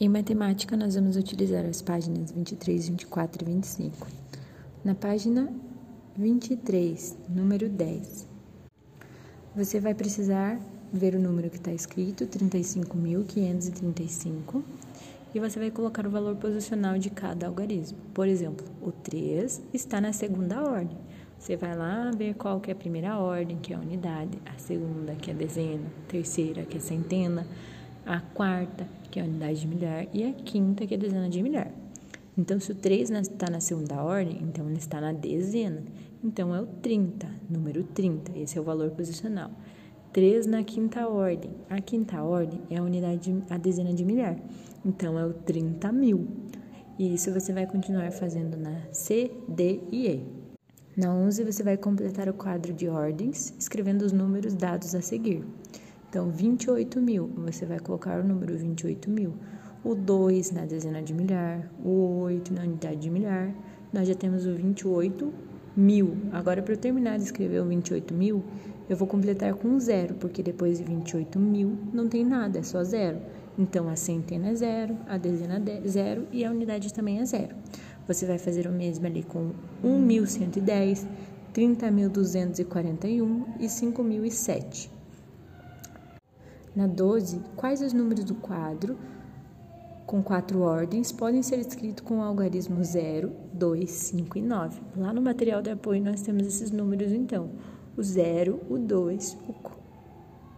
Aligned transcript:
Em 0.00 0.08
matemática, 0.08 0.76
nós 0.76 0.94
vamos 0.94 1.16
utilizar 1.16 1.66
as 1.66 1.82
páginas 1.82 2.30
23, 2.30 2.90
24 2.90 3.42
e 3.42 3.46
25. 3.52 4.06
Na 4.84 4.94
página 4.94 5.52
23, 6.16 7.18
número 7.28 7.68
10, 7.68 8.28
você 9.56 9.80
vai 9.80 9.94
precisar 9.94 10.60
ver 10.92 11.16
o 11.16 11.18
número 11.18 11.50
que 11.50 11.56
está 11.56 11.72
escrito, 11.72 12.28
35.535, 12.28 14.62
e 15.34 15.40
você 15.40 15.58
vai 15.58 15.72
colocar 15.72 16.06
o 16.06 16.10
valor 16.10 16.36
posicional 16.36 16.96
de 16.96 17.10
cada 17.10 17.48
algarismo. 17.48 17.98
Por 18.14 18.28
exemplo, 18.28 18.64
o 18.80 18.92
3 18.92 19.60
está 19.74 20.00
na 20.00 20.12
segunda 20.12 20.62
ordem. 20.62 20.96
Você 21.36 21.56
vai 21.56 21.76
lá 21.76 22.12
ver 22.16 22.34
qual 22.34 22.60
que 22.60 22.70
é 22.70 22.72
a 22.72 22.76
primeira 22.76 23.18
ordem, 23.18 23.58
que 23.58 23.72
é 23.72 23.76
a 23.76 23.80
unidade, 23.80 24.40
a 24.46 24.56
segunda, 24.58 25.16
que 25.16 25.32
é 25.32 25.34
a 25.34 25.36
dezena, 25.36 25.88
a 26.04 26.06
terceira, 26.08 26.62
que 26.62 26.76
é 26.76 26.78
a 26.78 26.82
centena, 26.82 27.44
a 28.08 28.20
quarta, 28.20 28.88
que 29.10 29.20
é 29.20 29.22
a 29.22 29.26
unidade 29.26 29.60
de 29.60 29.68
milhar, 29.68 30.08
e 30.14 30.24
a 30.24 30.32
quinta, 30.32 30.86
que 30.86 30.94
é 30.94 30.96
a 30.96 31.00
dezena 31.00 31.28
de 31.28 31.42
milhar. 31.42 31.70
Então, 32.36 32.58
se 32.58 32.72
o 32.72 32.74
3 32.74 33.10
está 33.10 33.50
na 33.50 33.60
segunda 33.60 34.02
ordem, 34.02 34.38
então 34.42 34.66
ele 34.66 34.78
está 34.78 34.98
na 34.98 35.12
dezena. 35.12 35.82
Então, 36.24 36.54
é 36.54 36.60
o 36.60 36.66
30, 36.66 37.28
número 37.50 37.84
30, 37.84 38.38
esse 38.38 38.56
é 38.56 38.60
o 38.60 38.64
valor 38.64 38.90
posicional. 38.92 39.50
3 40.12 40.46
na 40.46 40.64
quinta 40.64 41.06
ordem. 41.06 41.50
A 41.68 41.82
quinta 41.82 42.22
ordem 42.22 42.62
é 42.70 42.78
a 42.78 42.82
unidade, 42.82 43.30
de, 43.30 43.42
a 43.52 43.58
dezena 43.58 43.92
de 43.92 44.04
milhar. 44.06 44.38
Então, 44.86 45.18
é 45.18 45.26
o 45.26 45.34
30 45.34 45.92
mil. 45.92 46.26
E 46.98 47.12
isso 47.12 47.30
você 47.30 47.52
vai 47.52 47.66
continuar 47.66 48.10
fazendo 48.10 48.56
na 48.56 48.80
C, 48.90 49.30
D 49.46 49.80
e 49.92 50.06
E. 50.06 50.26
Na 50.96 51.12
11, 51.12 51.44
você 51.44 51.62
vai 51.62 51.76
completar 51.76 52.28
o 52.28 52.34
quadro 52.34 52.72
de 52.72 52.88
ordens, 52.88 53.54
escrevendo 53.58 54.02
os 54.02 54.12
números 54.12 54.54
dados 54.54 54.94
a 54.94 55.02
seguir. 55.02 55.44
Então, 56.08 56.30
28 56.30 57.00
mil, 57.02 57.30
você 57.36 57.66
vai 57.66 57.78
colocar 57.78 58.18
o 58.18 58.24
número 58.26 58.56
28 58.56 59.10
mil. 59.10 59.34
O 59.84 59.94
2 59.94 60.52
na 60.52 60.64
dezena 60.64 61.02
de 61.02 61.12
milhar, 61.12 61.70
o 61.84 62.20
8 62.22 62.54
na 62.54 62.62
unidade 62.62 62.96
de 62.96 63.10
milhar. 63.10 63.54
Nós 63.92 64.08
já 64.08 64.14
temos 64.14 64.46
o 64.46 64.54
28 64.54 65.30
mil. 65.76 66.16
Agora, 66.32 66.62
para 66.62 66.72
eu 66.72 66.78
terminar 66.78 67.18
de 67.18 67.24
escrever 67.24 67.60
o 67.60 67.66
28 67.66 68.14
mil, 68.14 68.42
eu 68.88 68.96
vou 68.96 69.06
completar 69.06 69.52
com 69.54 69.78
zero, 69.78 70.14
porque 70.14 70.42
depois 70.42 70.78
de 70.78 70.84
28 70.84 71.38
mil 71.38 71.76
não 71.92 72.08
tem 72.08 72.24
nada, 72.24 72.58
é 72.58 72.62
só 72.62 72.82
zero. 72.82 73.18
Então, 73.58 73.86
a 73.90 73.96
centena 73.96 74.48
é 74.48 74.54
zero, 74.54 74.96
a 75.06 75.18
dezena 75.18 75.62
é 75.66 75.86
zero 75.86 76.26
e 76.32 76.42
a 76.42 76.50
unidade 76.50 76.92
também 76.94 77.20
é 77.20 77.24
zero. 77.26 77.54
Você 78.06 78.24
vai 78.24 78.38
fazer 78.38 78.66
o 78.66 78.72
mesmo 78.72 79.06
ali 79.06 79.22
com 79.22 79.52
1.110, 79.84 81.06
30.241 81.52 83.44
e 83.60 83.66
5.007. 83.66 84.97
Na 86.78 86.86
12, 86.86 87.40
quais 87.56 87.82
os 87.82 87.92
números 87.92 88.22
do 88.22 88.36
quadro 88.36 88.96
com 90.06 90.22
quatro 90.22 90.60
ordens 90.60 91.10
podem 91.10 91.42
ser 91.42 91.58
escritos 91.58 92.04
com 92.04 92.18
o 92.18 92.22
algarismo 92.22 92.84
0, 92.84 93.32
2, 93.52 93.90
5 93.90 94.38
e 94.38 94.42
9? 94.42 94.80
Lá 94.96 95.12
no 95.12 95.20
material 95.20 95.60
de 95.60 95.70
apoio 95.70 96.00
nós 96.00 96.22
temos 96.22 96.46
esses 96.46 96.70
números 96.70 97.10
então, 97.10 97.50
o 97.96 98.00
0, 98.00 98.60
o 98.70 98.78
2, 98.78 99.36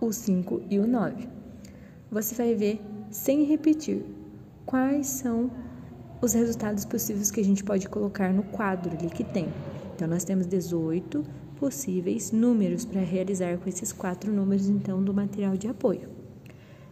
o 0.00 0.12
5 0.12 0.62
e 0.70 0.78
o 0.78 0.86
9. 0.86 1.28
Você 2.12 2.36
vai 2.36 2.54
ver, 2.54 2.80
sem 3.10 3.42
repetir, 3.42 4.06
quais 4.64 5.08
são 5.08 5.50
os 6.22 6.32
resultados 6.32 6.84
possíveis 6.84 7.32
que 7.32 7.40
a 7.40 7.44
gente 7.44 7.64
pode 7.64 7.88
colocar 7.88 8.32
no 8.32 8.44
quadro 8.44 8.96
ali 8.96 9.10
que 9.10 9.24
tem. 9.24 9.48
Então, 9.96 10.06
nós 10.06 10.22
temos 10.22 10.46
18 10.46 11.24
possíveis 11.54 12.32
números 12.32 12.84
para 12.84 13.00
realizar 13.00 13.58
com 13.58 13.68
esses 13.68 13.92
quatro 13.92 14.32
números, 14.32 14.68
então, 14.68 15.02
do 15.02 15.14
material 15.14 15.56
de 15.56 15.68
apoio. 15.68 16.08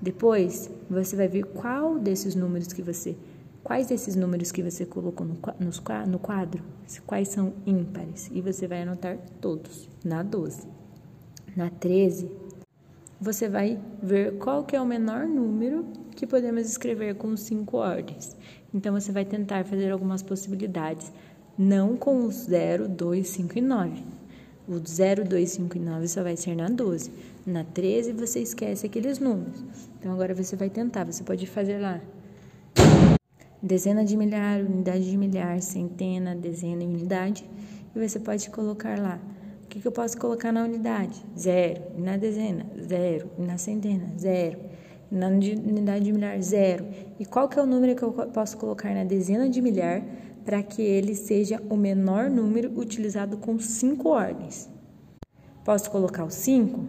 Depois, 0.00 0.70
você 0.90 1.16
vai 1.16 1.28
ver 1.28 1.44
qual 1.44 1.98
desses 1.98 2.34
números 2.34 2.72
que 2.72 2.82
você, 2.82 3.16
quais 3.62 3.86
desses 3.86 4.14
números 4.14 4.52
que 4.52 4.62
você 4.62 4.84
colocou 4.84 5.26
no, 5.26 5.38
no 6.06 6.18
quadro, 6.18 6.62
quais 7.06 7.28
são 7.28 7.54
ímpares, 7.64 8.30
e 8.32 8.40
você 8.40 8.66
vai 8.66 8.82
anotar 8.82 9.18
todos 9.40 9.88
na 10.04 10.22
12. 10.22 10.66
Na 11.56 11.70
13, 11.70 12.30
você 13.20 13.48
vai 13.48 13.80
ver 14.02 14.36
qual 14.36 14.64
que 14.64 14.76
é 14.76 14.80
o 14.80 14.86
menor 14.86 15.26
número 15.26 15.86
que 16.14 16.26
podemos 16.26 16.68
escrever 16.68 17.14
com 17.14 17.36
cinco 17.36 17.78
ordens. 17.78 18.36
Então, 18.74 18.92
você 18.92 19.10
vai 19.10 19.24
tentar 19.24 19.64
fazer 19.64 19.90
algumas 19.90 20.22
possibilidades, 20.22 21.10
não 21.56 21.96
com 21.96 22.26
os 22.26 22.34
0, 22.34 22.86
2, 22.86 23.26
5 23.26 23.58
e 23.58 23.62
9 23.62 24.16
o 24.68 24.78
0, 24.78 25.24
2, 25.24 25.50
5 25.50 25.76
e 25.76 25.80
9 25.80 26.08
só 26.08 26.22
vai 26.22 26.36
ser 26.36 26.56
na 26.56 26.68
12. 26.68 27.10
Na 27.46 27.64
13 27.64 28.12
você 28.12 28.40
esquece 28.40 28.86
aqueles 28.86 29.18
números. 29.18 29.64
Então 29.98 30.12
agora 30.12 30.34
você 30.34 30.56
vai 30.56 30.68
tentar, 30.70 31.04
você 31.04 31.22
pode 31.22 31.46
fazer 31.46 31.78
lá 31.78 32.00
dezena 33.66 34.04
de 34.04 34.16
milhar, 34.16 34.60
unidade 34.60 35.10
de 35.10 35.16
milhar, 35.16 35.60
centena, 35.60 36.34
dezena 36.34 36.82
e 36.82 36.86
unidade. 36.86 37.44
E 37.94 37.98
você 37.98 38.20
pode 38.20 38.48
colocar 38.50 38.98
lá. 38.98 39.18
O 39.64 39.68
que, 39.68 39.80
que 39.80 39.88
eu 39.88 39.92
posso 39.92 40.16
colocar 40.16 40.52
na 40.52 40.62
unidade? 40.62 41.20
Zero. 41.36 41.82
E 41.96 42.00
na 42.00 42.16
dezena? 42.16 42.64
Zero. 42.80 43.28
E 43.36 43.42
na 43.42 43.58
centena? 43.58 44.06
Zero. 44.16 44.58
E 45.10 45.14
na 45.14 45.26
unidade 45.26 46.04
de 46.04 46.12
milhar? 46.12 46.40
Zero. 46.40 46.86
E 47.18 47.26
qual 47.26 47.48
que 47.48 47.58
é 47.58 47.62
o 47.62 47.66
número 47.66 47.96
que 47.96 48.02
eu 48.02 48.12
posso 48.12 48.56
colocar 48.56 48.94
na 48.94 49.02
dezena 49.02 49.48
de 49.48 49.60
milhar 49.60 50.02
para 50.46 50.62
que 50.62 50.80
ele 50.80 51.16
seja 51.16 51.60
o 51.68 51.76
menor 51.76 52.30
número 52.30 52.70
utilizado 52.78 53.36
com 53.36 53.58
cinco 53.58 54.10
ordens. 54.10 54.68
Posso 55.64 55.90
colocar 55.90 56.24
o 56.24 56.30
5? 56.30 56.80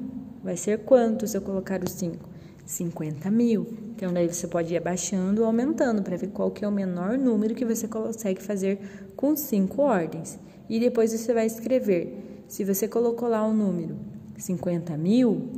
Vai 0.43 0.55
ser 0.55 0.85
quanto 0.85 1.27
se 1.27 1.35
eu 1.35 1.41
colocar 1.41 1.83
o 1.83 1.89
5? 1.89 2.37
50 2.63 3.31
mil. 3.31 3.65
Então, 3.95 4.13
daí 4.13 4.27
você 4.27 4.45
pode 4.45 4.71
ir 4.71 4.77
abaixando 4.77 5.41
ou 5.41 5.47
aumentando 5.47 6.03
para 6.03 6.15
ver 6.15 6.27
qual 6.27 6.51
que 6.51 6.63
é 6.63 6.67
o 6.67 6.71
menor 6.71 7.17
número 7.17 7.55
que 7.55 7.65
você 7.65 7.87
consegue 7.87 8.43
fazer 8.43 8.79
com 9.15 9.35
cinco 9.35 9.81
ordens. 9.81 10.37
E 10.69 10.79
depois 10.79 11.11
você 11.11 11.33
vai 11.33 11.47
escrever. 11.47 12.43
Se 12.47 12.63
você 12.63 12.87
colocou 12.87 13.27
lá 13.27 13.43
o 13.43 13.53
número 13.53 13.95
50 14.37 14.95
mil, 14.97 15.49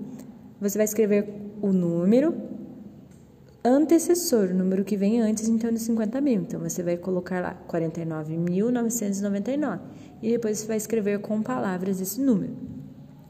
você 0.62 0.78
vai 0.78 0.86
escrever 0.86 1.28
o 1.62 1.74
número 1.74 2.34
antecessor, 3.64 4.50
o 4.52 4.54
número 4.54 4.86
que 4.86 4.96
vem 4.96 5.22
antes 5.22 5.48
então 5.48 5.72
de 5.72 5.80
50 5.80 6.22
mil. 6.22 6.42
Então 6.42 6.60
você 6.60 6.82
vai 6.82 6.98
colocar 6.98 7.42
lá 7.42 7.56
49.999 7.68 9.80
e 10.22 10.32
depois 10.32 10.60
você 10.60 10.68
vai 10.68 10.78
escrever 10.78 11.20
com 11.20 11.42
palavras 11.42 12.00
esse 12.00 12.22
número. 12.22 12.54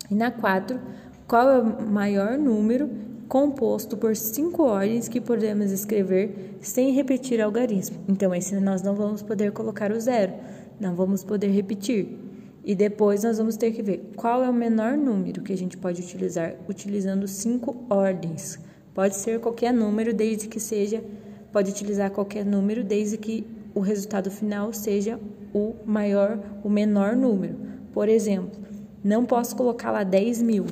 E 0.09 0.15
na 0.15 0.31
4, 0.31 0.79
qual 1.27 1.49
é 1.49 1.59
o 1.59 1.87
maior 1.87 2.37
número 2.37 2.89
composto 3.27 3.97
por 3.97 4.15
cinco 4.15 4.63
ordens 4.63 5.07
que 5.07 5.21
podemos 5.21 5.71
escrever 5.71 6.57
sem 6.61 6.91
repetir 6.91 7.41
algarismo? 7.41 7.97
Então 8.07 8.33
esse 8.33 8.59
nós 8.59 8.81
não 8.81 8.95
vamos 8.95 9.21
poder 9.21 9.51
colocar 9.51 9.91
o 9.91 9.99
zero, 9.99 10.33
não 10.79 10.95
vamos 10.95 11.23
poder 11.23 11.47
repetir. 11.47 12.17
E 12.63 12.75
depois 12.75 13.23
nós 13.23 13.37
vamos 13.37 13.57
ter 13.57 13.71
que 13.71 13.81
ver 13.81 14.11
qual 14.15 14.43
é 14.43 14.49
o 14.49 14.53
menor 14.53 14.97
número 14.97 15.41
que 15.41 15.53
a 15.53 15.57
gente 15.57 15.77
pode 15.77 16.01
utilizar 16.01 16.55
utilizando 16.67 17.27
cinco 17.27 17.85
ordens 17.89 18.59
Pode 18.93 19.15
ser 19.15 19.39
qualquer 19.39 19.73
número, 19.73 20.13
desde 20.13 20.47
que 20.47 20.59
seja, 20.59 21.03
pode 21.51 21.71
utilizar 21.71 22.11
qualquer 22.11 22.45
número, 22.45 22.83
desde 22.83 23.17
que 23.17 23.45
o 23.73 23.79
resultado 23.79 24.29
final 24.31 24.73
seja 24.73 25.19
o 25.53 25.75
maior, 25.85 26.39
o 26.63 26.69
menor 26.69 27.15
número. 27.15 27.55
Por 27.93 28.09
exemplo, 28.09 28.59
não 29.03 29.25
posso 29.25 29.55
colocar 29.55 29.91
lá 29.91 30.03
10 30.03 30.41
mil, 30.41 30.65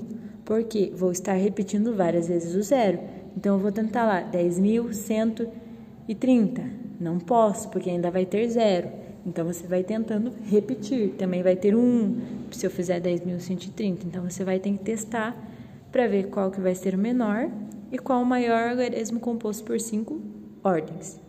porque 0.44 0.92
vou 0.96 1.12
estar 1.12 1.34
repetindo 1.34 1.96
várias 1.96 2.28
vezes 2.28 2.56
o 2.56 2.64
zero. 2.64 3.00
Então, 3.36 3.56
eu 3.56 3.62
vou 3.62 3.72
tentar 3.72 4.06
lá 4.06 4.24
10.130. 4.24 6.64
Não 7.00 7.20
posso, 7.20 7.70
porque 7.70 7.88
ainda 7.90 8.10
vai 8.10 8.26
ter 8.26 8.50
zero. 8.50 8.90
Então, 9.26 9.46
você 9.46 9.68
vai 9.68 9.84
tentando 9.84 10.34
repetir. 10.44 11.14
Também 11.18 11.44
vai 11.44 11.56
ter 11.56 11.76
um, 11.76 12.18
se 12.52 12.66
eu 12.66 12.72
fizer 12.72 13.00
10.130. 13.00 14.06
Então, 14.06 14.28
você 14.28 14.44
vai 14.44 14.60
ter 14.60 14.72
que 14.72 14.80
testar 14.80 15.38
para 15.92 16.08
ver 16.08 16.30
qual 16.30 16.50
que 16.50 16.60
vai 16.60 16.74
ser 16.74 16.96
o 16.96 16.98
menor 16.98 17.52
e 17.92 17.98
qual 17.98 18.22
o 18.22 18.26
maior 18.26 18.70
algarismo 18.70 19.20
composto 19.20 19.64
por 19.64 19.80
cinco 19.80 20.22
ordens. 20.64 21.27